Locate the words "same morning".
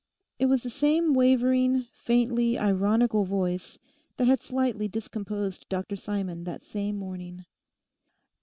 6.63-7.45